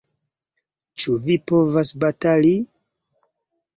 Ĉu 1.03 1.13
vi 1.27 1.37
povas 1.51 1.93
batali? 2.05 2.55